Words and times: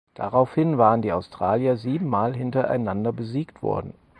Daraufhin 0.15 0.79
waren 0.79 1.03
die 1.03 1.11
Australier 1.11 1.77
sieben 1.77 2.09
Mal 2.09 2.35
hintereinander 2.35 3.13
besiegt 3.13 3.61
worden. 3.61 3.93